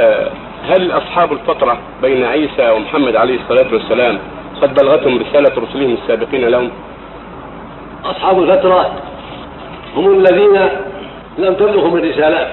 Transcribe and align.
آه، 0.00 0.30
هل 0.68 0.92
أصحاب 0.92 1.32
الفترة 1.32 1.78
بين 2.02 2.24
عيسى 2.24 2.70
ومحمد 2.70 3.16
عليه 3.16 3.40
الصلاة 3.40 3.66
والسلام 3.72 4.18
قد 4.62 4.74
بلغتهم 4.74 5.18
رسالة 5.18 5.62
رسلهم 5.62 5.96
السابقين 6.02 6.44
لهم؟ 6.48 6.70
أصحاب 8.04 8.42
الفترة 8.42 8.90
هم 9.96 10.12
الذين 10.12 10.68
لم 11.38 11.54
تبلغهم 11.54 11.96
الرسالات 11.96 12.48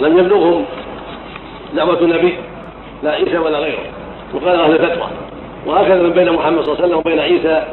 لم 0.00 0.18
يبلغهم 0.18 0.64
دعوة 1.74 2.00
النبي 2.00 2.34
لا 3.02 3.10
عيسى 3.10 3.38
ولا 3.38 3.58
غيره. 3.58 3.84
وقال 4.34 4.60
أهل 4.60 4.72
الفترة 4.72 5.10
وهكذا 5.66 6.02
من 6.02 6.10
بين 6.10 6.32
محمد 6.32 6.62
صلى 6.64 6.72
الله 6.72 6.84
عليه 6.84 6.84
وسلم 6.84 6.98
وبين 6.98 7.18
عيسى 7.18 7.64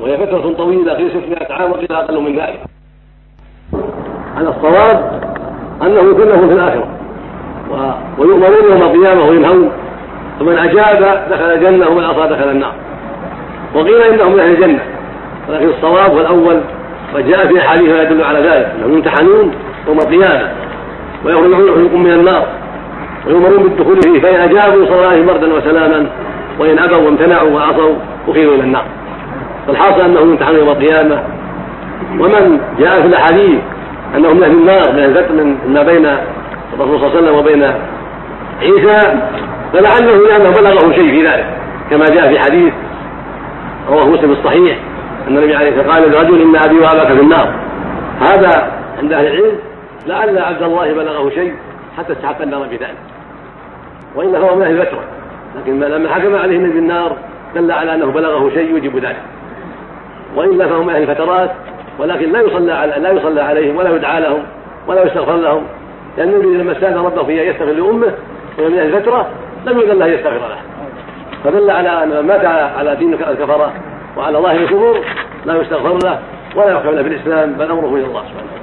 وهي 0.00 0.16
فترة 0.16 0.54
طويلة 0.58 0.94
في 0.94 1.10
600 1.10 1.52
عام 1.52 1.70
وقيل 1.70 1.92
أقل 1.92 2.20
من 2.20 2.36
ذلك. 2.36 2.60
على 4.36 4.48
الصواب 4.48 5.20
أنه 5.82 6.14
كلهم 6.14 6.48
في 6.48 6.54
الآخرة. 6.54 6.99
ويؤمرون 8.18 8.70
يوم 8.70 8.82
القيامة 8.82 9.24
وينهون. 9.24 9.72
فمن 10.40 10.58
أجاب 10.58 11.26
دخل 11.30 11.44
الجنة 11.44 11.88
ومن 11.88 12.04
عصى 12.04 12.28
دخل 12.34 12.50
النار. 12.50 12.72
وقيل 13.74 14.02
إنهم 14.02 14.32
من 14.32 14.40
أهل 14.40 14.50
الجنة. 14.50 14.80
ولكن 15.48 15.68
الصواب 15.68 16.14
والأول 16.14 16.60
وجاء 17.14 17.46
في 17.46 17.58
أحاديث 17.58 17.88
يدل 17.88 18.24
على 18.24 18.38
ذلك. 18.38 18.72
أنهم 18.78 18.94
يمتحنون 18.94 19.54
يوم 19.88 19.98
القيامة. 19.98 20.48
ويخرجون 21.24 22.02
من 22.04 22.10
النار. 22.10 22.46
ويؤمرون 23.26 23.62
بالدخول 23.62 24.00
فيه. 24.02 24.20
فإن 24.20 24.34
أجابوا 24.34 24.86
صلى 24.86 24.96
الله 24.96 25.08
عليه 25.08 25.26
بردا 25.26 25.54
وسلاما. 25.54 26.06
وإن 26.58 26.78
أبوا 26.78 26.96
وامتنعوا 26.96 27.50
وعصوا 27.50 27.94
أخذوا 28.28 28.54
إلى 28.54 28.62
النار. 28.62 28.84
فالحاصل 29.66 30.00
أنهم 30.00 30.30
يمتحنون 30.30 30.58
يوم 30.58 30.68
القيامة. 30.68 31.22
ومن 32.18 32.60
جاء 32.78 33.00
في 33.00 33.06
الأحاديث 33.06 33.58
أنهم 34.16 34.36
من 34.36 34.42
أهل 34.42 34.52
النار 34.52 34.92
من 35.32 35.56
ما 35.74 35.82
بين 35.82 36.06
الرسول 36.74 36.98
صلى 36.98 37.06
الله 37.06 37.16
عليه 37.16 37.20
وسلم 37.20 37.38
وبين 37.38 37.62
عيسى 38.60 39.20
فلعله 39.72 40.28
لأنه 40.28 40.50
بلغه 40.50 40.92
شيء 40.92 41.10
في 41.10 41.26
ذلك 41.26 41.46
كما 41.90 42.04
جاء 42.04 42.28
في 42.28 42.38
حديث 42.38 42.72
رواه 43.88 44.08
مسلم 44.08 44.32
الصحيح 44.32 44.78
أن 45.28 45.38
النبي 45.38 45.56
عليه 45.56 45.68
الصلاة 45.68 45.86
والسلام 45.86 46.14
قال 46.14 46.26
لرجل 46.26 46.42
إن 46.42 46.56
أبي 46.56 46.78
وأباك 46.78 47.06
في 47.06 47.20
النار. 47.20 47.54
هذا 48.20 48.72
عند 48.98 49.12
أهل 49.12 49.26
العلم 49.26 49.58
لعل 50.06 50.38
عبد 50.38 50.62
الله 50.62 50.92
بلغه 50.92 51.30
شيء 51.30 51.54
حتى 51.98 52.12
استحق 52.12 52.42
النار 52.42 52.62
بذلك 52.62 52.96
وإلا 54.16 54.40
فهو 54.40 54.56
من 54.56 54.62
أهل 54.62 54.80
الفترة 54.80 55.00
لكن 55.56 55.80
لما 55.80 56.14
حكم 56.14 56.36
عليه 56.36 56.56
النبي 56.56 56.72
بالنار 56.72 57.16
دل 57.54 57.72
على 57.72 57.94
أنه 57.94 58.06
بلغه 58.06 58.50
شيء 58.50 58.70
يوجب 58.70 58.96
ذلك. 58.96 59.22
وإلا 60.36 60.68
فهم 60.68 60.90
أهل 60.90 61.02
الفترات 61.02 61.50
ولكن 61.98 62.32
لا 62.32 62.40
يصلى 62.40 62.72
على 62.72 62.94
لا 62.98 63.10
يصلى 63.10 63.42
عليهم 63.42 63.76
ولا 63.76 63.96
يدعى 63.96 64.20
لهم 64.20 64.42
ولا 64.86 65.06
يستغفر 65.06 65.36
لهم 65.36 65.62
لأن 66.16 66.28
النبي 66.28 66.46
لما 66.46 66.72
استاذن 66.72 66.98
ربه 66.98 67.24
في 67.24 67.42
أن 67.42 67.46
يستغفر 67.46 67.72
لأمه 67.72 68.12
وهي 68.58 68.68
من 68.68 68.78
أهل 68.78 68.94
الفترة 68.94 69.28
لم 69.66 69.78
يؤذن 69.78 69.98
له 69.98 70.06
يستغفر 70.06 70.48
له. 70.48 70.58
فدل 71.44 71.70
على 71.70 72.02
أن 72.02 72.08
من 72.08 72.20
مات 72.20 72.44
على 72.78 72.96
دين 72.96 73.14
الكفرة 73.14 73.72
وعلى 74.16 74.38
ظاهر 74.38 74.60
الكفر 74.60 75.00
لا 75.46 75.60
يستغفر 75.60 75.98
له 76.04 76.18
ولا 76.56 76.72
يحكم 76.72 76.90
له 76.90 77.02
بالإسلام 77.02 77.52
بل 77.52 77.70
أمره 77.70 77.96
إلى 77.96 78.06
الله 78.06 78.20
سبحانه 78.20 78.59